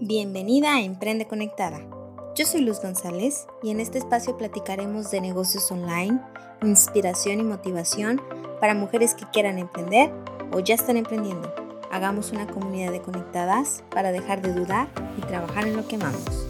[0.00, 1.80] Bienvenida a Emprende Conectada.
[2.36, 6.20] Yo soy Luz González y en este espacio platicaremos de negocios online,
[6.62, 8.22] inspiración y motivación
[8.60, 10.12] para mujeres que quieran emprender
[10.52, 11.52] o ya están emprendiendo.
[11.90, 14.88] Hagamos una comunidad de conectadas para dejar de dudar
[15.18, 16.46] y trabajar en lo que amamos.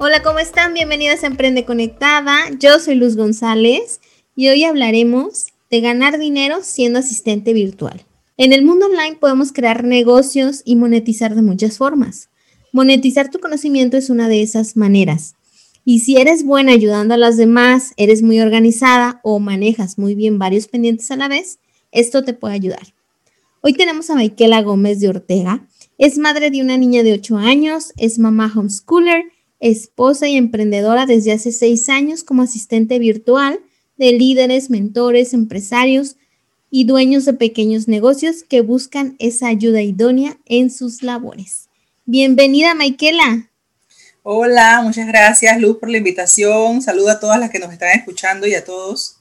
[0.00, 0.74] Hola, ¿cómo están?
[0.74, 2.50] Bienvenidas a Emprende Conectada.
[2.58, 4.00] Yo soy Luz González
[4.34, 8.04] y hoy hablaremos de ganar dinero siendo asistente virtual.
[8.36, 12.30] En el mundo online podemos crear negocios y monetizar de muchas formas.
[12.74, 15.34] Monetizar tu conocimiento es una de esas maneras.
[15.84, 20.38] Y si eres buena ayudando a las demás, eres muy organizada o manejas muy bien
[20.38, 21.58] varios pendientes a la vez,
[21.90, 22.94] esto te puede ayudar.
[23.60, 25.68] Hoy tenemos a Michaela Gómez de Ortega.
[25.98, 29.24] Es madre de una niña de 8 años, es mamá homeschooler,
[29.60, 33.60] esposa y emprendedora desde hace 6 años como asistente virtual
[33.98, 36.16] de líderes, mentores, empresarios
[36.70, 41.68] y dueños de pequeños negocios que buscan esa ayuda idónea en sus labores.
[42.04, 43.48] Bienvenida, Maikela.
[44.24, 46.82] Hola, muchas gracias, Luz, por la invitación.
[46.82, 49.18] Saludo a todas las que nos están escuchando y a todos.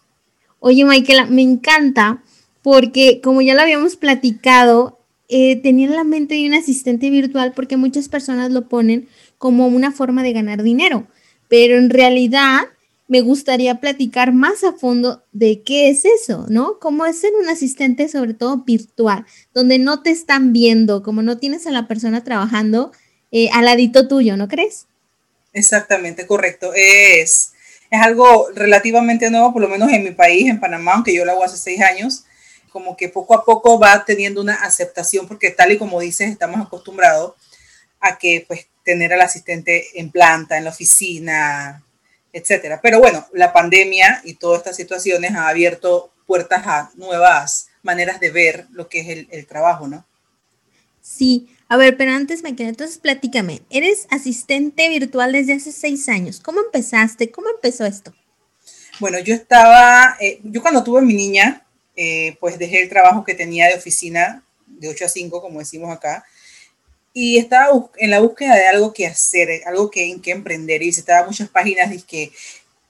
[0.59, 2.23] Oye, Maikela, me encanta
[2.64, 7.53] porque, como ya lo habíamos platicado, eh, tenía en la mente de un asistente virtual
[7.55, 11.05] porque muchas personas lo ponen como una forma de ganar dinero,
[11.50, 12.61] pero en realidad
[13.12, 16.80] me gustaría platicar más a fondo de qué es eso, ¿no?
[16.80, 21.38] Cómo es ser un asistente, sobre todo virtual, donde no te están viendo, como no
[21.38, 22.94] tienes a la persona trabajando
[23.34, 24.88] eh, al ladito tuyo, ¿no crees?
[25.52, 26.72] Exactamente, correcto.
[26.73, 27.52] Es,
[27.89, 31.34] es algo relativamente nuevo, por lo menos en mi país, en Panamá, aunque yo lo
[31.34, 32.23] hago hace seis años,
[32.72, 36.66] como que poco a poco va teniendo una aceptación, porque tal y como dices, estamos
[36.66, 37.34] acostumbrados
[38.00, 41.84] a que pues tener al asistente en planta, en la oficina,
[42.33, 42.79] etcétera.
[42.81, 48.29] Pero bueno, la pandemia y todas estas situaciones ha abierto puertas a nuevas maneras de
[48.29, 50.05] ver lo que es el, trabajo, ¿no?
[51.02, 56.07] Sí, a ver, pero antes me quedé, entonces platícame, eres asistente virtual desde hace seis
[56.09, 57.31] años, ¿cómo empezaste?
[57.31, 58.13] ¿Cómo empezó esto?
[58.99, 61.65] Bueno, yo estaba, eh, yo cuando tuve mi niña,
[61.95, 65.91] eh, pues dejé el trabajo que tenía de oficina de 8 a 5, como decimos
[65.91, 66.23] acá,
[67.14, 67.67] y estaba
[67.98, 70.82] en la búsqueda de algo que hacer, algo que, que emprender.
[70.82, 72.32] Y estaba muchas páginas de que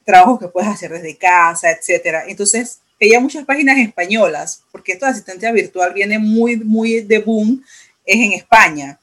[0.05, 2.25] trabajos que puedes hacer desde casa, etcétera.
[2.27, 7.63] Entonces, veía muchas páginas españolas, porque esto de asistencia virtual viene muy, muy de boom,
[8.05, 8.99] es en España.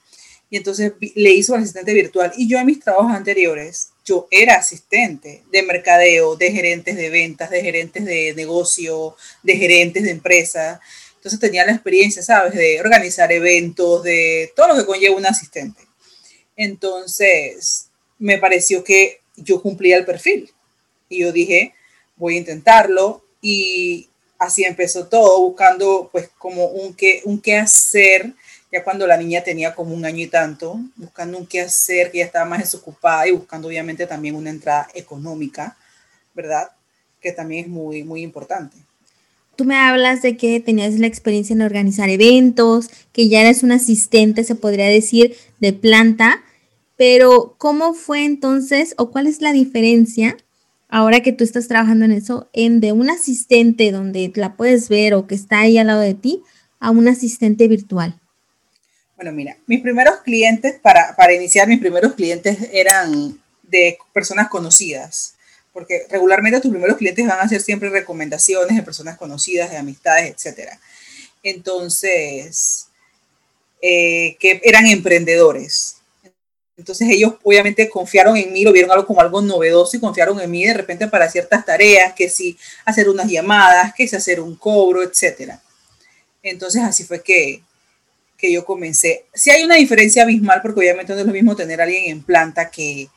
[0.50, 2.32] Y entonces le hizo asistente virtual.
[2.36, 7.50] Y yo en mis trabajos anteriores, yo era asistente de mercadeo, de gerentes de ventas,
[7.50, 10.80] de gerentes de negocio, de gerentes de empresa.
[11.18, 12.54] Entonces tenía la experiencia, ¿sabes?
[12.54, 15.82] De organizar eventos, de todo lo que conlleva un asistente.
[16.56, 20.50] Entonces me pareció que yo cumplía el perfil.
[21.08, 21.74] Y yo dije,
[22.16, 23.24] voy a intentarlo.
[23.42, 24.08] Y
[24.38, 28.32] así empezó todo, buscando pues como un qué, un qué hacer,
[28.70, 32.18] ya cuando la niña tenía como un año y tanto, buscando un qué hacer, que
[32.18, 35.76] ya estaba más desocupada y buscando obviamente también una entrada económica,
[36.34, 36.70] ¿verdad?
[37.20, 38.76] Que también es muy, muy importante.
[39.58, 43.72] Tú me hablas de que tenías la experiencia en organizar eventos, que ya eres un
[43.72, 46.44] asistente, se podría decir, de planta,
[46.96, 50.36] pero ¿cómo fue entonces o cuál es la diferencia
[50.88, 55.14] ahora que tú estás trabajando en eso, en de un asistente donde la puedes ver
[55.14, 56.40] o que está ahí al lado de ti,
[56.78, 58.14] a un asistente virtual?
[59.16, 65.34] Bueno, mira, mis primeros clientes, para, para iniciar, mis primeros clientes eran de personas conocidas
[65.72, 70.44] porque regularmente tus primeros clientes van a ser siempre recomendaciones de personas conocidas, de amistades,
[70.44, 70.70] etc.
[71.42, 72.88] Entonces,
[73.80, 75.96] eh, que eran emprendedores.
[76.76, 80.50] Entonces ellos obviamente confiaron en mí, lo vieron algo como algo novedoso y confiaron en
[80.50, 84.54] mí de repente para ciertas tareas, que si hacer unas llamadas, que si hacer un
[84.54, 85.54] cobro, etc.
[86.42, 87.62] Entonces así fue que,
[88.36, 89.26] que yo comencé.
[89.34, 92.22] Sí hay una diferencia abismal porque obviamente no es lo mismo tener a alguien en
[92.22, 93.08] planta que,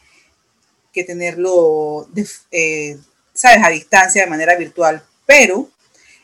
[0.92, 2.08] que tenerlo,
[2.52, 2.98] eh,
[3.34, 5.70] sabes, a distancia de manera virtual, pero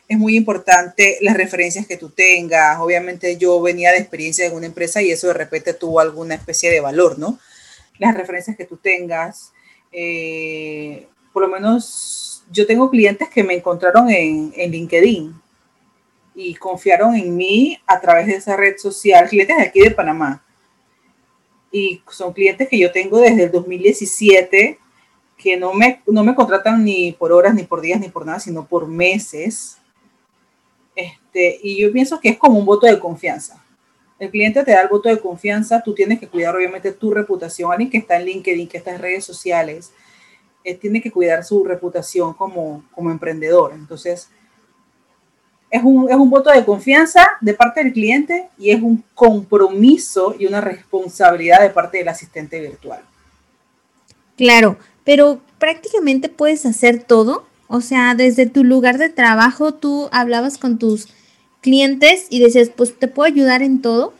[0.08, 2.78] es muy importante las referencias que tú tengas.
[2.78, 6.70] Obviamente yo venía de experiencia en una empresa y eso de repente tuvo alguna especie
[6.70, 7.38] de valor, ¿no?
[7.98, 9.52] Las referencias que tú tengas.
[9.92, 15.34] Eh, por lo menos yo tengo clientes que me encontraron en, en, LinkedIn
[16.34, 20.42] y confiaron en mí a través de esa red social, clientes de aquí de Panamá
[21.70, 24.78] y son clientes que yo tengo desde el 2017
[25.38, 28.40] que no me, no me contratan ni por horas, ni por días, ni por nada,
[28.40, 29.78] sino por meses.
[30.96, 33.64] Este, y yo pienso que es como un voto de confianza.
[34.18, 37.70] El cliente te da el voto de confianza, tú tienes que cuidar obviamente tu reputación.
[37.70, 39.92] Alguien que está en LinkedIn, que está en redes sociales,
[40.64, 43.72] eh, tiene que cuidar su reputación como, como emprendedor.
[43.74, 44.28] Entonces,
[45.70, 50.34] es un, es un voto de confianza de parte del cliente y es un compromiso
[50.38, 53.00] y una responsabilidad de parte del asistente virtual.
[54.36, 57.46] Claro, pero prácticamente puedes hacer todo.
[57.66, 61.08] O sea, desde tu lugar de trabajo tú hablabas con tus
[61.60, 64.14] clientes y decías, pues te puedo ayudar en todo.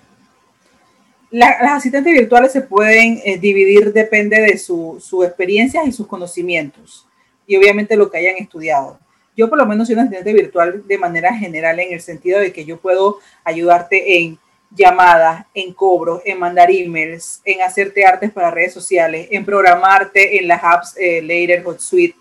[1.30, 7.06] las asistentes virtuales se pueden eh, dividir, depende de su, su experiencia y sus conocimientos
[7.46, 8.98] y obviamente lo que hayan estudiado.
[9.38, 12.52] Yo por lo menos soy un asistente virtual de manera general en el sentido de
[12.52, 14.36] que yo puedo ayudarte en
[14.68, 20.48] llamadas, en cobros, en mandar emails, en hacerte artes para redes sociales, en programarte en
[20.48, 22.18] las apps eh, Later, HotSuite,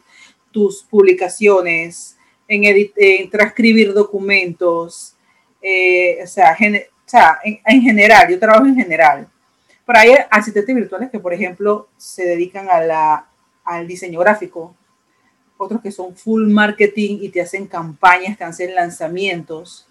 [0.51, 2.15] tus publicaciones,
[2.47, 2.65] en,
[2.95, 5.15] en transcribir documentos,
[5.59, 6.83] eh, o sea, en,
[7.65, 9.27] en, general, yo trabajo en general.
[9.87, 13.27] Pero hay asistentes virtuales que, por ejemplo, se dedican a la,
[13.63, 14.75] al diseño gráfico,
[15.57, 19.88] otros que son full marketing y te hacen campañas, te hacen lanzamientos,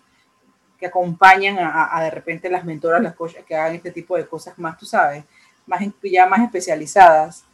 [0.79, 4.59] que acompañan a, de repente las mentoras, las coaches que hagan este tipo de cosas
[4.59, 5.25] más, tú sabes,
[5.67, 7.45] más, ya más especializadas.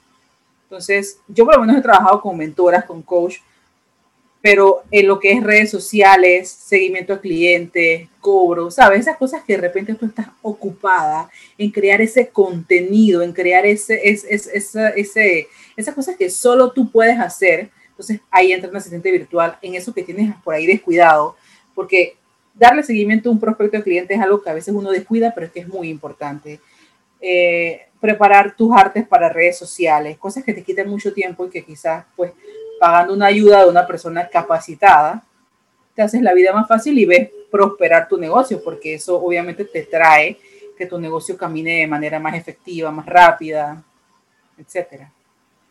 [0.64, 3.36] Entonces, yo por lo menos he trabajado con mentoras, con coach,
[4.40, 9.00] pero en lo que es redes sociales, seguimiento a clientes, cobro, ¿sabes?
[9.00, 14.00] Esas cosas que de repente tú estás ocupada en crear ese contenido, en crear ese,
[14.02, 19.12] ese, ese, ese, esas cosas que solo tú puedes hacer entonces ahí entra un asistente
[19.12, 21.36] virtual en eso que tienes por ahí descuidado,
[21.74, 22.16] porque
[22.54, 25.46] darle seguimiento a un prospecto de cliente es algo que a veces uno descuida, pero
[25.46, 26.60] es que es muy importante.
[27.20, 31.64] Eh, preparar tus artes para redes sociales, cosas que te quitan mucho tiempo y que
[31.64, 32.32] quizás pues
[32.80, 35.24] pagando una ayuda de una persona capacitada,
[35.94, 39.84] te haces la vida más fácil y ves prosperar tu negocio, porque eso obviamente te
[39.84, 40.38] trae
[40.76, 43.84] que tu negocio camine de manera más efectiva, más rápida,
[44.58, 45.12] etcétera.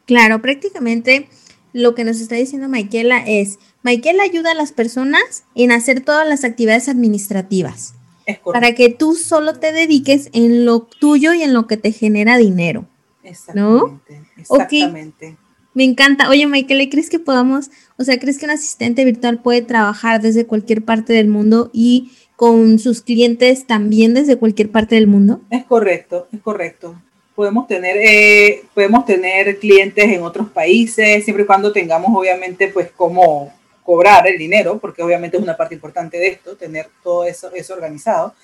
[0.06, 1.28] Claro, prácticamente
[1.74, 6.28] lo que nos está diciendo Michaela es, Michaela ayuda a las personas en hacer todas
[6.28, 7.94] las actividades administrativas
[8.46, 12.38] para que tú solo te dediques en lo tuyo y en lo que te genera
[12.38, 12.86] dinero.
[13.24, 14.22] Exactamente.
[14.38, 15.38] Exactamente.
[15.74, 16.30] Me encanta.
[16.30, 20.46] Oye, Michaela, ¿crees que podamos, o sea, crees que un asistente virtual puede trabajar desde
[20.46, 25.42] cualquier parte del mundo y con sus clientes también desde cualquier parte del mundo?
[25.50, 27.02] Es correcto, es correcto
[27.42, 32.92] podemos tener, eh, podemos tener clientes en otros países, siempre y cuando tengamos obviamente pues
[32.96, 33.52] cómo
[33.84, 37.74] cobrar el dinero, porque obviamente es una parte importante de esto, tener todo eso, eso
[37.74, 38.36] organizado.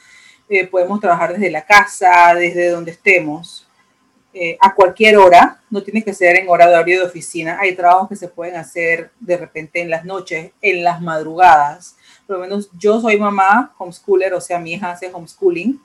[0.50, 3.68] Eh, podemos trabajar desde la casa, desde donde estemos,
[4.34, 8.16] eh, a cualquier hora, no tiene que ser en horario de oficina, hay trabajos que
[8.16, 11.98] se pueden hacer de repente en las noches, en las madrugadas.
[12.26, 15.80] Por lo menos yo soy mamá homeschooler, o sea, mi hija hace homeschooling.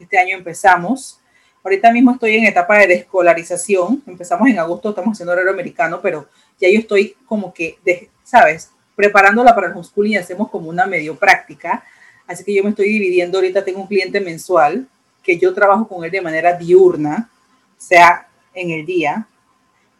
[0.00, 1.20] Este año empezamos
[1.64, 4.02] Ahorita mismo estoy en etapa de descolarización.
[4.06, 6.28] Empezamos en agosto, estamos haciendo horario americano, pero
[6.60, 7.78] ya yo estoy como que,
[8.22, 8.70] ¿sabes?
[8.94, 11.84] Preparándola para el homeschooling y hacemos como una medio práctica.
[12.26, 13.38] Así que yo me estoy dividiendo.
[13.38, 14.86] Ahorita tengo un cliente mensual
[15.22, 17.28] que yo trabajo con él de manera diurna,
[17.76, 19.26] sea en el día.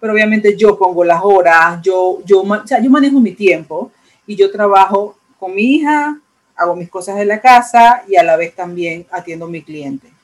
[0.00, 3.90] Pero obviamente yo pongo las horas, yo, yo, o sea, yo manejo mi tiempo
[4.26, 6.20] y yo trabajo con mi hija,
[6.54, 10.17] hago mis cosas de la casa y a la vez también atiendo a mi cliente.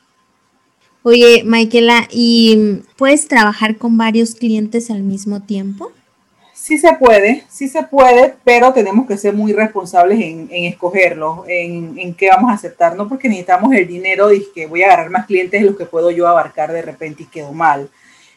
[1.06, 5.92] Oye, Michaela, ¿y puedes trabajar con varios clientes al mismo tiempo?
[6.54, 11.40] Sí se puede, sí se puede, pero tenemos que ser muy responsables en, en escogerlos,
[11.46, 15.10] en, qué vamos a aceptar, no porque necesitamos el dinero y que voy a agarrar
[15.10, 17.90] más clientes de los que puedo yo abarcar de repente y quedo mal.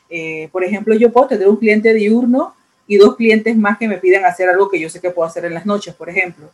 [0.10, 2.53] Eh, por ejemplo, yo puedo tener un cliente diurno
[2.86, 5.46] y dos clientes más que me piden hacer algo que yo sé que puedo hacer
[5.46, 6.50] en las noches, por ejemplo.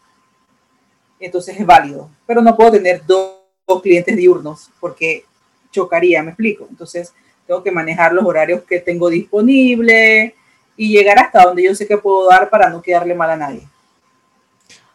[1.20, 3.34] Entonces es válido, pero no puedo tener dos
[3.82, 5.26] clientes diurnos porque
[5.74, 6.66] chocaría, me explico.
[6.70, 7.14] Entonces,
[7.46, 10.36] tengo que manejar los horarios que tengo disponible
[10.78, 13.68] y llegar hasta donde yo sé que puedo dar para no quedarle mal a nadie.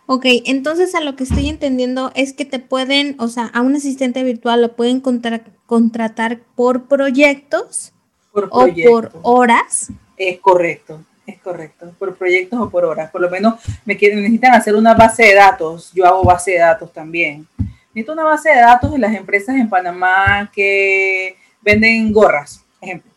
[0.06, 3.76] Ok, entonces a lo que estoy entendiendo es que te pueden, o sea, a un
[3.76, 7.92] asistente virtual lo pueden contratar por proyectos
[8.32, 9.92] por o por horas.
[10.16, 13.10] Es correcto, es correcto, por proyectos o por horas.
[13.10, 16.58] Por lo menos me quieren, necesitan hacer una base de datos, yo hago base de
[16.58, 17.46] datos también
[17.94, 23.10] necesito una base de datos de las empresas en Panamá que venden gorras, ejemplo,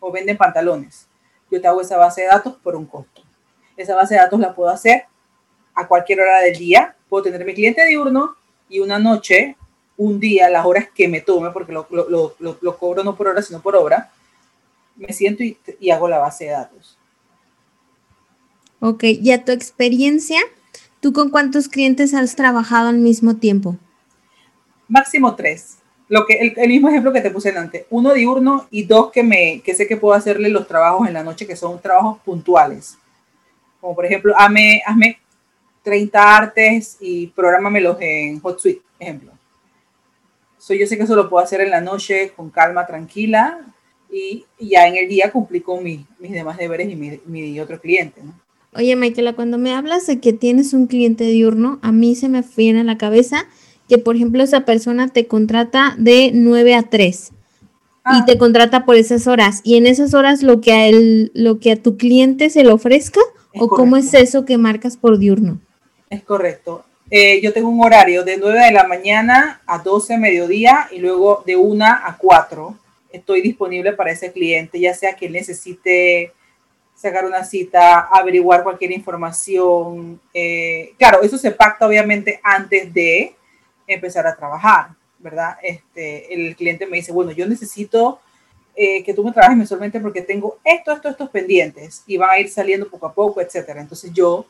[0.00, 1.08] o venden pantalones.
[1.50, 3.22] Yo te hago esa base de datos por un costo.
[3.76, 5.04] Esa base de datos la puedo hacer
[5.74, 6.94] a cualquier hora del día.
[7.08, 8.36] Puedo tener mi cliente diurno
[8.68, 9.56] y una noche,
[9.96, 13.60] un día, las horas que me tome, porque lo, lo, cobro no por hora, sino
[13.60, 14.10] por obra,
[14.96, 16.98] me siento y, y hago la base de datos.
[18.80, 20.40] Ok, y a tu experiencia,
[21.00, 23.76] ¿tú con cuántos clientes has trabajado al mismo tiempo?
[24.92, 25.78] Máximo tres.
[26.08, 29.62] Lo que, el, mismo ejemplo que te puse antes, uno diurno y dos que, me,
[29.64, 32.98] que sé que puedo hacerle los trabajos en la noche, que son trabajos puntuales.
[33.80, 35.18] Como por ejemplo, hazme, hazme
[35.82, 39.32] 30 artes y prográmamelos en HotSuite, ejemplo.
[40.58, 43.60] So, yo sé que eso lo puedo hacer en la noche con calma, tranquila,
[44.12, 48.22] y, ya en el día cumplí con mis demás deberes y mi, mi otro cliente.
[48.22, 48.34] ¿no?
[48.74, 52.42] Oye, Michaela, cuando me hablas de que tienes un cliente diurno, a mí se me
[52.56, 53.46] viene a la cabeza
[53.92, 57.34] que, por ejemplo, esa persona te contrata de 9 a 3 y
[58.04, 58.24] ah.
[58.26, 59.60] te contrata por esas horas.
[59.64, 62.72] Y en esas horas lo que a, él, lo que a tu cliente se le
[62.72, 63.20] ofrezca,
[63.54, 65.60] o cómo es eso que marcas por diurno.
[66.08, 66.86] Es correcto.
[67.10, 71.42] Eh, yo tengo un horario de 9 de la mañana a 12 mediodía y luego
[71.44, 72.74] de 1 a 4
[73.12, 76.32] estoy disponible para ese cliente, ya sea que necesite
[76.96, 80.18] sacar una cita, averiguar cualquier información.
[80.32, 83.34] Eh, claro, eso se pacta obviamente antes de
[83.86, 85.56] empezar a trabajar, ¿verdad?
[85.62, 88.20] Este, el cliente me dice, bueno, yo necesito
[88.74, 92.38] eh, que tú me trabajes mensualmente porque tengo esto, esto, estos pendientes y van a
[92.38, 93.80] ir saliendo poco a poco, etcétera.
[93.80, 94.46] Entonces yo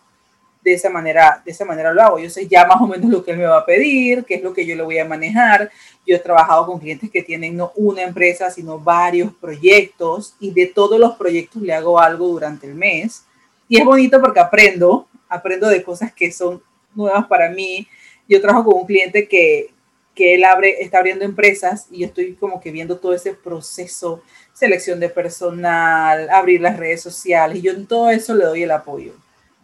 [0.63, 2.19] de esa manera, de esa manera lo hago.
[2.19, 4.43] Yo sé ya más o menos lo que él me va a pedir, qué es
[4.43, 5.71] lo que yo le voy a manejar.
[6.07, 10.67] Yo he trabajado con clientes que tienen no una empresa, sino varios proyectos y de
[10.67, 13.25] todos los proyectos le hago algo durante el mes.
[13.69, 16.63] Y es bonito porque aprendo, aprendo de cosas que son
[16.95, 17.89] nuevas para mí.
[18.29, 19.71] Yo trabajo con un cliente que,
[20.15, 24.23] que él abre, está abriendo empresas y yo estoy como que viendo todo ese proceso,
[24.53, 28.71] selección de personal, abrir las redes sociales y yo en todo eso le doy el
[28.71, 29.15] apoyo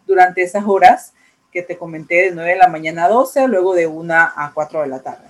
[0.07, 1.12] durante esas horas
[1.53, 4.83] que te comenté de 9 de la mañana a 12, luego de 1 a 4
[4.83, 5.29] de la tarde.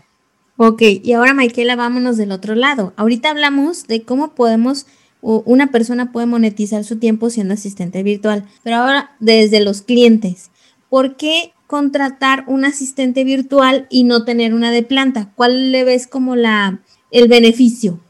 [0.57, 2.93] Ok, y ahora Michaela, vámonos del otro lado.
[2.97, 4.87] Ahorita hablamos de cómo podemos,
[5.21, 10.51] una persona puede monetizar su tiempo siendo asistente virtual, pero ahora desde los clientes,
[10.89, 15.29] ¿por qué contratar un asistente virtual y no tener una de planta?
[15.37, 18.01] ¿Cuál le ves como la, el beneficio?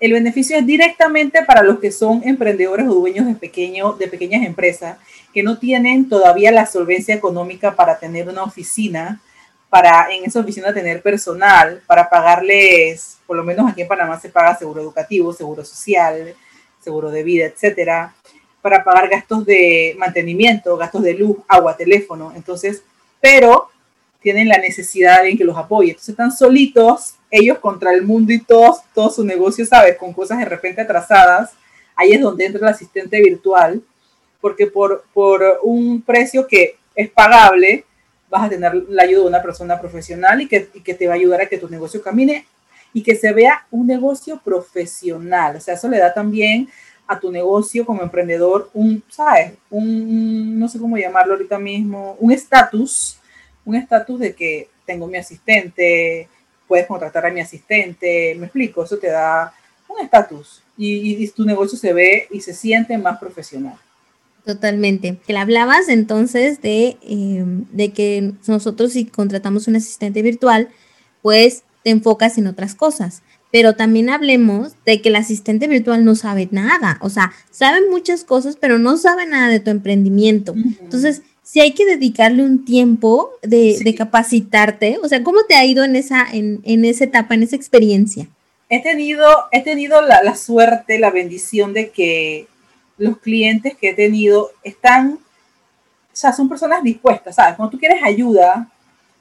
[0.00, 4.46] El beneficio es directamente para los que son emprendedores o dueños de, pequeño, de pequeñas
[4.46, 4.96] empresas
[5.34, 9.20] que no tienen todavía la solvencia económica para tener una oficina,
[9.68, 14.30] para en esa oficina tener personal, para pagarles, por lo menos aquí en Panamá se
[14.30, 16.34] paga seguro educativo, seguro social,
[16.80, 18.14] seguro de vida, etcétera,
[18.60, 22.32] para pagar gastos de mantenimiento, gastos de luz, agua, teléfono.
[22.34, 22.82] Entonces,
[23.20, 23.68] pero
[24.20, 25.90] tienen la necesidad de alguien que los apoye.
[25.90, 29.96] Entonces están solitos, ellos contra el mundo y todos, todo su negocio, ¿sabes?
[29.96, 31.52] Con cosas de repente atrasadas.
[31.94, 33.82] Ahí es donde entra el asistente virtual
[34.40, 37.84] porque por, por un precio que es pagable,
[38.28, 41.14] vas a tener la ayuda de una persona profesional y que, y que te va
[41.14, 42.46] a ayudar a que tu negocio camine
[42.92, 45.56] y que se vea un negocio profesional.
[45.56, 46.68] O sea, eso le da también
[47.08, 49.54] a tu negocio como emprendedor un, ¿sabes?
[49.70, 53.18] Un, no sé cómo llamarlo ahorita mismo, un estatus,
[53.64, 56.28] un estatus de que tengo mi asistente,
[56.68, 59.54] puedes contratar a mi asistente, me explico, eso te da
[59.88, 63.74] un estatus y, tu negocio se ve y se siente más profesional.
[64.44, 65.18] Totalmente.
[65.26, 70.68] Que hablabas entonces de, em, de que nosotros si contratamos un asistente virtual,
[71.22, 73.22] pues te enfocas en otras cosas.
[73.50, 76.98] Pero también hablemos de que el asistente virtual no sabe nada.
[77.00, 80.54] O sea, sabe muchas cosas, pero no sabe nada de tu emprendimiento.
[80.80, 84.98] Entonces, si hay que dedicarle un tiempo de, de, capacitarte.
[85.02, 88.28] O sea, ¿cómo te ha ido en esa, en, en esa etapa, en esa experiencia?
[88.68, 92.48] He tenido, he tenido la, la suerte, la bendición de que
[92.98, 95.18] los clientes que he tenido están, o
[96.12, 97.56] sea, son personas dispuestas, ¿sabes?
[97.56, 98.68] Cuando tú quieres ayuda,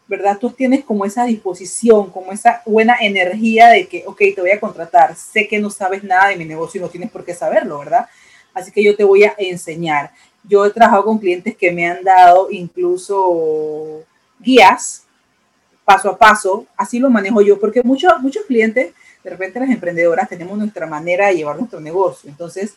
[0.07, 0.37] ¿verdad?
[0.39, 4.59] Tú tienes como esa disposición, como esa buena energía de que, ok, te voy a
[4.59, 7.79] contratar, sé que no sabes nada de mi negocio y no tienes por qué saberlo,
[7.79, 8.07] ¿verdad?
[8.53, 10.11] Así que yo te voy a enseñar.
[10.43, 14.03] Yo he trabajado con clientes que me han dado incluso
[14.39, 15.03] guías
[15.87, 20.27] paso a paso, así lo manejo yo, porque muchos, muchos clientes, de repente las emprendedoras
[20.27, 22.29] tenemos nuestra manera de llevar nuestro negocio.
[22.29, 22.75] Entonces,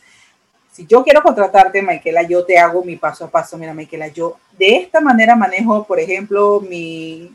[0.71, 3.57] si yo quiero contratarte, Michaela, yo te hago mi paso a paso.
[3.57, 7.33] Mira, Michaela, yo de esta manera manejo, por ejemplo, mi,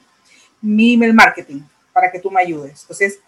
[0.62, 1.60] mi email marketing
[1.92, 2.82] para que tú me ayudes.
[2.82, 3.20] Entonces,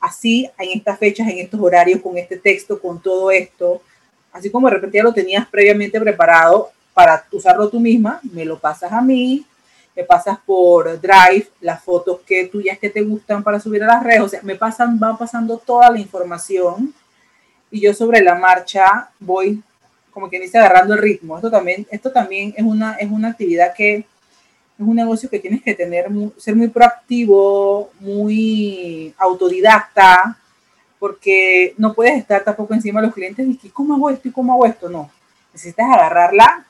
[0.00, 3.82] así en estas fechas, en estos horarios, con este texto, con todo esto,
[4.32, 8.58] así como de repente ya lo tenías previamente preparado para usarlo tú misma, me lo
[8.58, 9.44] pasas a mí,
[9.94, 14.04] me pasas por Drive las fotos que tuyas que te gustan para subir a las
[14.04, 16.94] redes, o sea, me pasan, va pasando toda la información
[17.70, 19.62] y yo sobre la marcha voy,
[20.10, 21.36] como quien dice, agarrando el ritmo.
[21.36, 23.96] Esto también, esto también es, una, es una actividad que
[24.78, 30.38] es un negocio que tienes que tener, ser muy proactivo, muy autodidacta,
[30.98, 34.32] porque no puedes estar tampoco encima de los clientes y que, ¿cómo hago esto y
[34.32, 34.88] cómo hago esto?
[34.88, 35.10] No,
[35.52, 36.64] necesitas agarrarla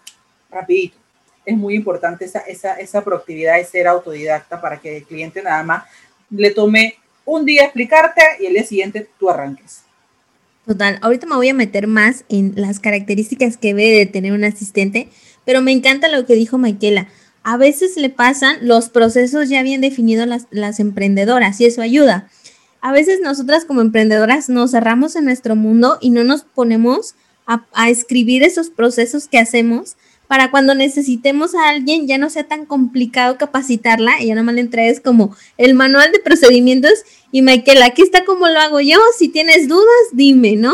[0.50, 0.96] rapidito.
[1.44, 5.62] Es muy importante esa, esa, esa proactividad y ser autodidacta para que el cliente nada
[5.62, 5.84] más
[6.30, 9.82] le tome un día explicarte y el día siguiente tú arranques.
[10.68, 14.44] Total, ahorita me voy a meter más en las características que debe de tener un
[14.44, 15.08] asistente,
[15.46, 17.08] pero me encanta lo que dijo Michaela.
[17.42, 22.28] a veces le pasan los procesos ya bien definidos las, las emprendedoras y eso ayuda.
[22.82, 27.14] A veces nosotras como emprendedoras nos cerramos en nuestro mundo y no nos ponemos
[27.46, 29.96] a, a escribir esos procesos que hacemos
[30.26, 34.60] para cuando necesitemos a alguien ya no sea tan complicado capacitarla y ya nomás le
[34.60, 36.92] entregues como el manual de procedimientos
[37.30, 40.72] y Michael, aquí está como lo hago yo, si tienes dudas, dime, ¿no?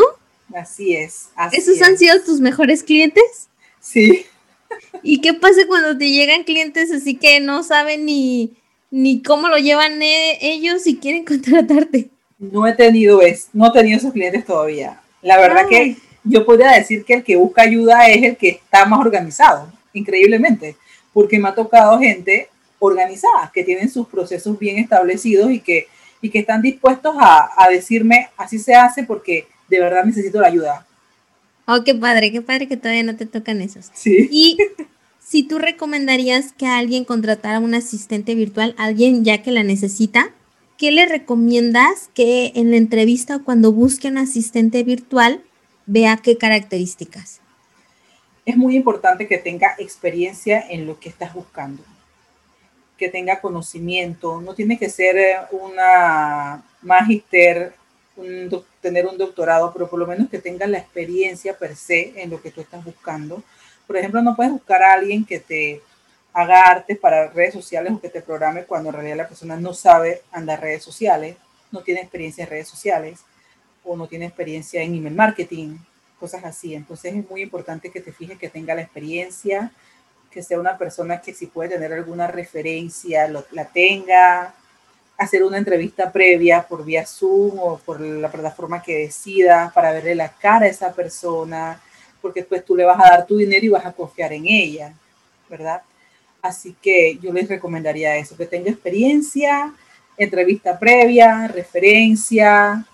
[0.53, 1.29] Así es.
[1.35, 3.49] Así ¿Esos han sido tus mejores clientes?
[3.79, 4.25] Sí.
[5.03, 8.53] ¿Y qué pasa cuando te llegan clientes así que no saben ni,
[8.89, 12.09] ni cómo lo llevan e, ellos y quieren contratarte?
[12.39, 15.01] No he tenido es, no he tenido esos clientes todavía.
[15.21, 18.85] La verdad que yo podría decir que el que busca ayuda es el que está
[18.85, 20.75] más organizado, increíblemente,
[21.13, 25.87] porque me ha tocado gente organizada, que tienen sus procesos bien establecidos y que,
[26.25, 30.47] y que están dispuestos a, a decirme, así se hace porque de verdad necesito la
[30.47, 30.87] ayuda.
[31.67, 33.91] Oh, qué padre, qué padre que todavía no te tocan esos.
[33.93, 34.27] Sí.
[34.31, 34.57] Y
[35.23, 40.31] si tú recomendarías que alguien contratara un asistente virtual, alguien ya que la necesita,
[40.79, 45.43] ¿qué le recomiendas que en la entrevista o cuando busque un asistente virtual
[45.85, 47.39] vea qué características?
[48.47, 51.83] Es muy importante que tenga experiencia en lo que estás buscando,
[52.97, 57.73] que tenga conocimiento, no tiene que ser eh, una magister,
[58.15, 62.29] un, tener un doctorado, pero por lo menos que tenga la experiencia per se en
[62.29, 63.43] lo que tú estás buscando.
[63.87, 65.81] Por ejemplo, no puedes buscar a alguien que te
[66.33, 69.73] haga artes para redes sociales o que te programe cuando en realidad la persona no
[69.73, 71.37] sabe andar redes sociales,
[71.71, 73.21] no tiene experiencia en redes sociales
[73.83, 75.77] o no tiene experiencia en email marketing,
[76.19, 76.75] cosas así.
[76.75, 79.71] Entonces es muy importante que te fijes que tenga la experiencia,
[80.35, 84.53] que sea una persona que si puede tener alguna referencia, lo, la tenga,
[85.17, 90.13] hacer una entrevista previa por vía Zoom o por la plataforma que decida para verle
[90.13, 91.81] la cara a esa persona,
[92.21, 94.91] porque pues tú le vas a dar tu dinero y vas a confiar en ella,
[95.49, 95.81] ¿verdad?
[96.41, 99.73] Así que yo les recomendaría eso, que tenga experiencia,
[100.17, 102.85] entrevista previa, referencia,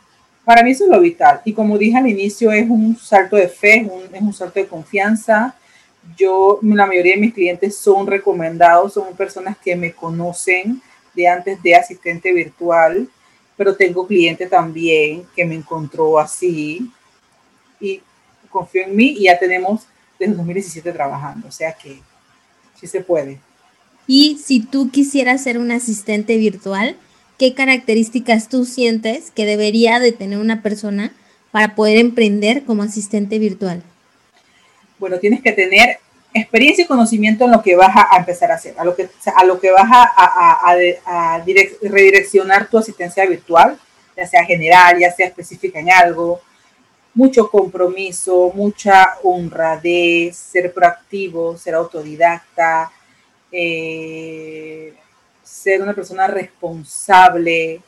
[0.45, 1.41] para mí eso es lo vital.
[1.43, 4.59] Y como dije al inicio, es un salto de fe, es un, es un salto
[4.59, 5.55] de confianza.
[6.17, 10.81] Yo, la mayoría de mis clientes son recomendados, son personas que me conocen
[11.13, 13.07] de antes de asistente virtual,
[13.55, 16.91] pero tengo cliente también que me encontró así
[17.79, 18.01] y
[18.49, 19.87] confió en mí y ya tenemos
[20.17, 21.99] desde 2017 trabajando, o sea que
[22.79, 23.39] sí se puede.
[24.07, 26.97] Y si tú quisieras ser un asistente virtual,
[27.37, 31.13] ¿qué características tú sientes que debería de tener una persona
[31.51, 33.83] para poder emprender como asistente virtual?
[35.01, 35.97] Bueno, tienes que tener
[36.31, 39.43] experiencia y conocimiento en lo que vas a, empezar a hacer, a lo que, a
[39.45, 40.69] lo que vas a,
[41.07, 41.43] a,
[41.81, 43.79] redireccionar tu asistencia virtual,
[44.15, 46.39] ya sea general, ya sea específica en algo,
[47.15, 52.91] mucho compromiso, mucha honradez, ser proactivo, ser autodidacta,
[53.51, 54.93] eh,
[55.41, 57.81] ser una persona responsable.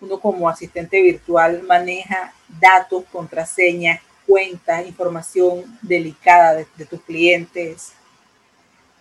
[0.00, 7.92] Uno como asistente virtual maneja datos, contraseñas, cuentas, información delicada de, tus clientes.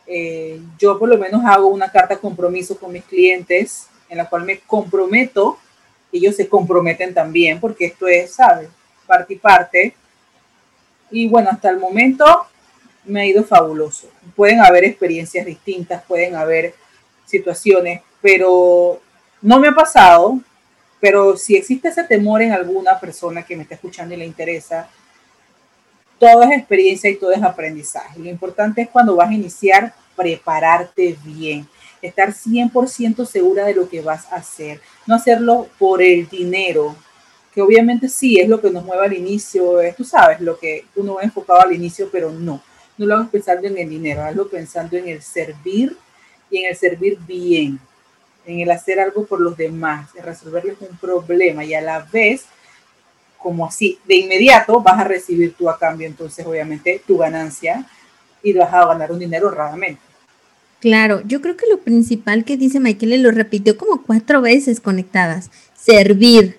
[0.07, 4.27] Eh, yo por lo menos hago una carta de compromiso con mis clientes en la
[4.27, 5.57] cual me comprometo,
[6.11, 8.67] ellos se comprometen también, porque esto es, ¿sabes?
[9.07, 9.95] Parte y parte.
[11.09, 12.25] Y bueno, hasta el momento
[13.05, 14.09] me ha ido fabuloso.
[14.35, 16.75] Pueden haber experiencias distintas, pueden haber
[17.25, 19.01] situaciones, pero
[19.41, 20.41] no me ha pasado,
[20.99, 24.89] pero si existe ese temor en alguna persona que me está escuchando y le interesa,
[26.21, 28.19] todo es experiencia y todo es aprendizaje.
[28.19, 31.67] Lo importante es cuando vas a iniciar, prepararte bien,
[31.99, 36.95] estar 100% segura de lo que vas a hacer, no hacerlo por el dinero,
[37.51, 41.15] que obviamente sí es lo que nos mueve al inicio, tú sabes, lo que uno
[41.15, 42.61] va enfocado al inicio, pero no,
[42.99, 45.97] no lo hagas pensando en el dinero, hazlo pensando en el servir
[46.51, 47.79] y en el servir bien,
[48.45, 52.45] en el hacer algo por los demás, en resolverles un problema y a la vez,
[53.41, 57.85] como así, de inmediato vas a recibir tú a cambio, entonces obviamente tu ganancia
[58.43, 60.01] y vas a ganar un dinero honradamente.
[60.79, 65.51] Claro, yo creo que lo principal que dice Michael lo repitió como cuatro veces conectadas,
[65.75, 66.57] servir.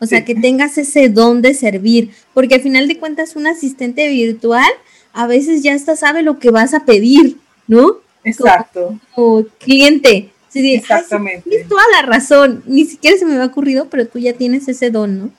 [0.00, 4.08] O sea, que tengas ese don de servir, porque al final de cuentas un asistente
[4.08, 4.68] virtual
[5.12, 7.36] a veces ya hasta sabe lo que vas a pedir,
[7.68, 7.98] ¿no?
[8.24, 8.98] Exacto.
[9.14, 10.32] Como, cliente.
[10.54, 11.48] Exactamente.
[11.48, 12.62] Tienes toda la razón.
[12.66, 15.30] Ni siquiera se me había ocurrido, pero tú ya tienes ese don, ¿no?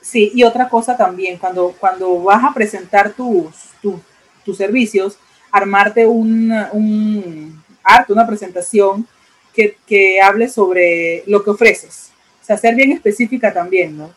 [0.00, 5.18] Sí, y otra cosa también, cuando, cuando vas a presentar tus, tus, servicios,
[5.52, 9.06] armarte un, un arte, una presentación
[9.52, 12.12] que, que, hable sobre lo que ofreces.
[12.40, 14.10] O sea, ser bien específica también, ¿no?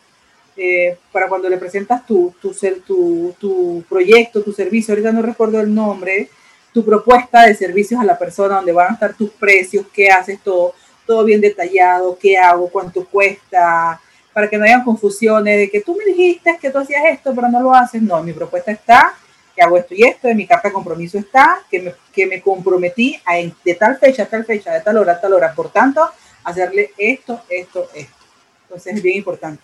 [0.56, 2.54] Eh, para cuando le presentas tu, tu,
[2.86, 6.28] tu, tu proyecto, tu servicio, ahorita no recuerdo el nombre,
[6.72, 10.40] tu propuesta de servicios a la persona, donde van a estar tus precios, qué haces,
[10.42, 10.74] todo,
[11.06, 14.00] todo bien detallado, qué hago, cuánto cuesta,
[14.32, 17.48] para que no haya confusiones de que tú me dijiste que tú hacías esto, pero
[17.48, 18.02] no lo haces.
[18.02, 19.14] No, mi propuesta está,
[19.54, 22.40] que hago esto y esto, en mi carta de compromiso está, que me, que me
[22.40, 25.70] comprometí a, de tal fecha a tal fecha, de tal hora a tal hora, por
[25.70, 26.02] tanto,
[26.44, 28.16] hacerle esto, esto, esto.
[28.64, 29.62] Entonces es bien importante.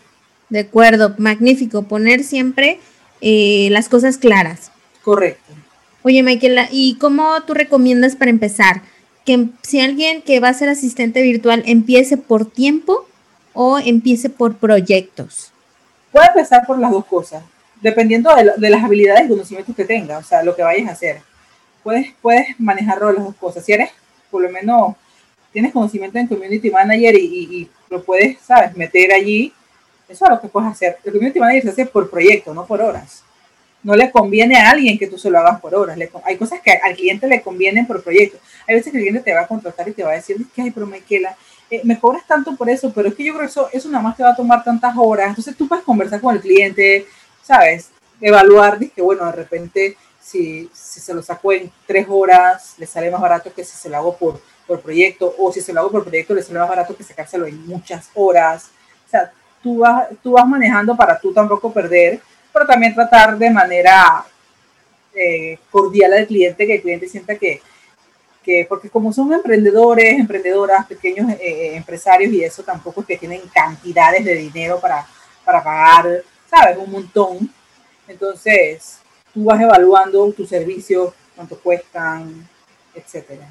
[0.50, 2.78] De acuerdo, magnífico, poner siempre
[3.20, 4.70] eh, las cosas claras.
[5.02, 5.52] Correcto.
[6.02, 8.82] Oye, Michael, ¿y cómo tú recomiendas para empezar?
[9.24, 13.07] Que si alguien que va a ser asistente virtual empiece por tiempo
[13.60, 15.50] o empiece por proyectos?
[16.12, 17.42] Puede empezar por las dos cosas,
[17.80, 21.22] dependiendo de, las habilidades y conocimientos que tenga, o sea, lo que vayas a hacer.
[21.82, 23.64] Puedes, puedes manejarlo de las dos cosas.
[23.64, 23.90] Si eres,
[24.30, 24.94] por lo menos,
[25.52, 29.52] tienes conocimiento en Community Manager y, lo puedes, ¿sabes?, meter allí,
[30.08, 30.98] eso es lo que puedes hacer.
[31.02, 33.24] El Community Manager se hace por proyecto, no por horas.
[33.82, 35.98] No le conviene a alguien que tú se lo hagas por horas.
[36.24, 38.38] hay cosas que al cliente le convienen por proyecto.
[38.68, 40.62] Hay veces que el cliente te va a contratar y te va a decir, que
[40.62, 41.36] hay, pero Michaela,
[41.70, 44.02] eh, me cobras tanto por eso, pero es que yo creo que eso, eso nada
[44.02, 45.28] más te va a tomar tantas horas.
[45.28, 47.06] Entonces tú puedes conversar con el cliente,
[47.42, 47.90] ¿sabes?
[48.20, 53.10] Evaluar, que bueno, de repente si, si, se lo saco en tres horas, le sale
[53.10, 55.90] más barato que si se lo hago por, por proyecto, o si se lo hago
[55.90, 58.70] por proyecto, le sale más barato que sacárselo en muchas horas.
[59.06, 62.20] O sea, tú vas, tú vas manejando para tú tampoco perder,
[62.52, 64.24] pero también tratar de manera
[65.14, 67.60] eh, cordial al cliente, que el cliente sienta que,
[68.68, 73.42] porque como son emprendedores, emprendedoras, pequeños eh, eh, empresarios y eso tampoco es que tienen
[73.52, 75.06] cantidades de dinero para,
[75.44, 76.78] para pagar, ¿sabes?
[76.78, 77.52] Un montón.
[78.06, 78.98] Entonces,
[79.34, 82.48] tú vas evaluando tus servicios, cuánto cuestan,
[82.94, 83.46] etcétera.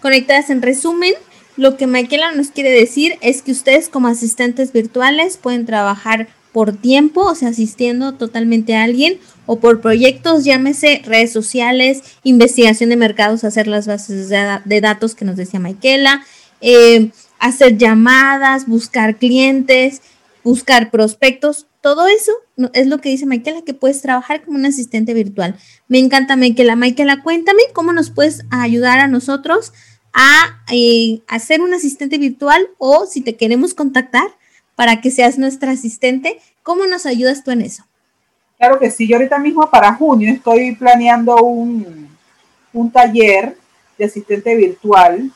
[0.00, 1.14] Conectadas en resumen,
[1.56, 6.76] lo que Michaela nos quiere decir es que ustedes como asistentes virtuales pueden trabajar por
[6.76, 12.96] tiempo, o sea, asistiendo totalmente a alguien, o por proyectos, llámese redes sociales, investigación de
[12.96, 16.24] mercados, hacer las bases de, datos que nos decía Michaela,
[16.60, 20.02] eh, hacer llamadas, buscar clientes,
[20.44, 22.32] buscar prospectos, todo eso
[22.74, 25.56] es lo que dice Michaela, que puedes trabajar como un asistente virtual.
[25.88, 26.76] Me encanta, Michaela.
[26.76, 29.72] Michaela, cuéntame cómo nos puedes ayudar a nosotros
[30.12, 34.26] a eh, hacer un asistente virtual o si te queremos contactar,
[34.80, 36.40] para que seas nuestra asistente.
[36.62, 37.84] ¿Cómo nos ayudas tú en eso?
[38.56, 42.08] Claro que sí, yo ahorita mismo para junio estoy planeando un,
[42.72, 43.58] un taller
[43.98, 45.30] de asistente virtual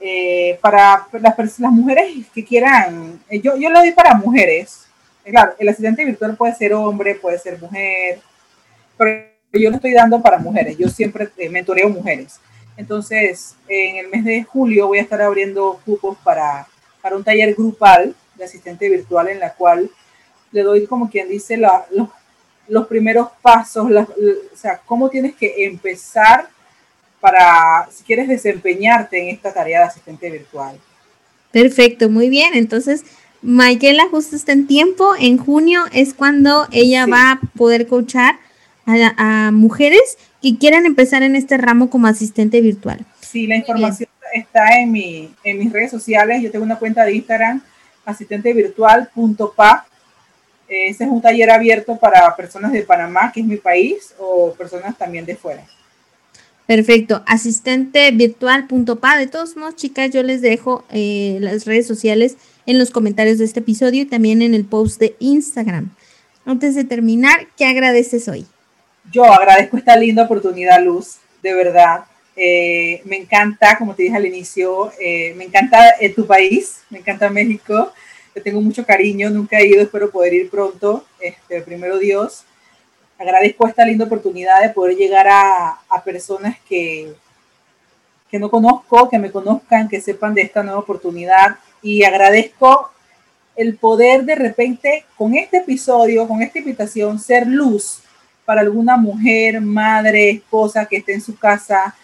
[0.00, 4.88] eh, para las, las, mujeres que quieran, eh, yo, yo lo doy para mujeres.
[5.24, 8.18] Eh, claro, el asistente virtual puede ser hombre, puede ser mujer,
[8.96, 12.40] pero yo lo estoy dando para mujeres, yo siempre mentoreo mujeres.
[12.76, 16.66] Entonces, en el mes de julio voy a estar abriendo cupos para,
[17.00, 19.90] para un taller grupal de asistente virtual en la cual
[20.52, 26.48] le doy como quien dice los, primeros pasos, o sea, cómo tienes que empezar
[27.20, 30.78] para, si quieres desempeñarte en esta tarea de asistente virtual.
[31.50, 32.54] Perfecto, muy bien.
[32.54, 33.04] Entonces,
[33.42, 35.14] Michaela justo está en tiempo.
[35.18, 38.38] En junio es cuando ella va a poder coachar
[38.84, 43.04] a, a, mujeres que quieran empezar en este ramo como asistente virtual.
[43.20, 46.42] Sí, la información está en, mi, en mis redes sociales.
[46.42, 47.62] Yo tengo una cuenta de Instagram
[48.06, 49.86] asistentevirtual.pa.
[50.68, 54.96] Ese es un taller abierto para personas de Panamá, que es mi país, o personas
[54.96, 55.62] también de fuera.
[56.66, 59.18] Perfecto, asistentevirtual.pa.
[59.18, 63.44] De todos modos, chicas, yo les dejo eh, las redes sociales en los comentarios de
[63.44, 65.90] este episodio y también en el post de Instagram.
[66.44, 68.46] Antes de terminar, ¿qué agradeces hoy?
[69.12, 72.04] Yo agradezco esta linda oportunidad, Luz, de verdad.
[72.36, 76.98] Eh, me encanta, como te dije al inicio, eh, me encanta eh, tu país, me
[76.98, 77.92] encanta México.
[78.34, 82.44] Te tengo mucho cariño, nunca he ido, espero poder ir pronto, este, primero Dios.
[83.18, 87.14] Agradezco esta linda oportunidad de poder llegar a, a personas que,
[88.30, 92.90] que no conozco, que me conozcan, que sepan de esta nueva oportunidad y agradezco
[93.54, 98.02] el poder de repente con este episodio, con esta invitación, ser luz
[98.44, 101.94] para alguna mujer, madre, esposa que esté en su casa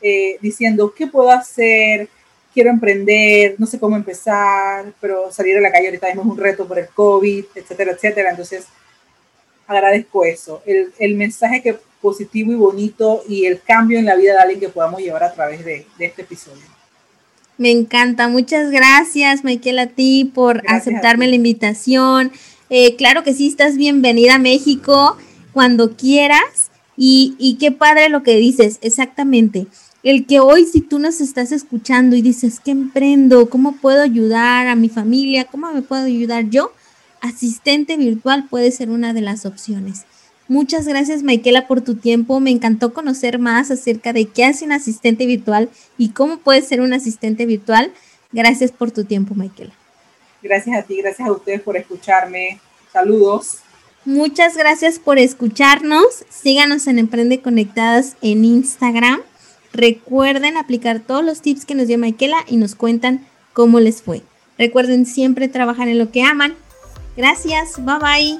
[0.00, 2.08] eh, diciendo, ¿qué puedo hacer?
[2.54, 6.38] Quiero emprender, no sé cómo empezar, pero salir a la calle ahorita mismo es un
[6.38, 8.30] reto por el COVID, etcétera, etcétera.
[8.30, 8.66] Entonces,
[9.66, 14.34] agradezco eso, el, el mensaje que positivo y bonito y el cambio en la vida
[14.34, 16.62] de alguien que podamos llevar a través de, de este episodio.
[17.58, 22.30] Me encanta, muchas gracias Michael a ti por aceptarme la invitación.
[22.68, 25.16] Eh, claro que sí, estás bienvenida a México
[25.52, 29.66] cuando quieras y, y qué padre lo que dices, exactamente
[30.06, 33.50] el que hoy si tú nos estás escuchando y dices, ¿qué emprendo?
[33.50, 35.46] ¿Cómo puedo ayudar a mi familia?
[35.46, 36.70] ¿Cómo me puedo ayudar yo?
[37.20, 40.04] Asistente virtual puede ser una de las opciones.
[40.46, 42.38] Muchas gracias, Michaela, por tu tiempo.
[42.38, 46.80] Me encantó conocer más acerca de qué hace un asistente virtual y cómo puede ser
[46.82, 47.92] un asistente virtual.
[48.30, 49.74] Gracias por tu tiempo, Michaela.
[50.40, 52.60] Gracias a ti, gracias a ustedes por escucharme.
[52.92, 53.58] Saludos.
[54.04, 56.24] Muchas gracias por escucharnos.
[56.28, 59.20] Síganos en Emprende Conectadas en Instagram.
[59.72, 64.22] Recuerden aplicar todos los tips que nos dio Michaela y nos cuentan cómo les fue.
[64.58, 66.54] Recuerden siempre trabajar en lo que aman.
[67.16, 68.38] Gracias, bye bye.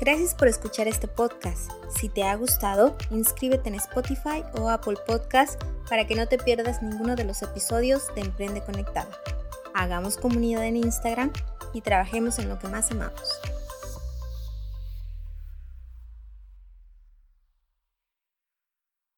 [0.00, 1.70] Gracias por escuchar este podcast.
[1.88, 6.82] Si te ha gustado, inscríbete en Spotify o Apple Podcast para que no te pierdas
[6.82, 9.08] ninguno de los episodios de Emprende Conectado.
[9.74, 11.32] Hagamos comunidad en Instagram
[11.72, 13.22] y trabajemos en lo que más amamos.